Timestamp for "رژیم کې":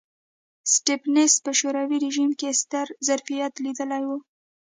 2.05-2.49